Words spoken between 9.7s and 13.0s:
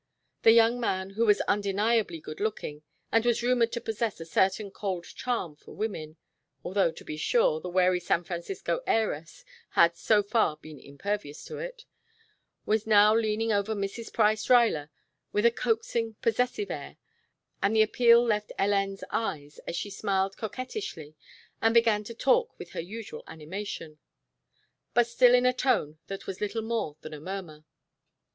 had so far been impervious to it was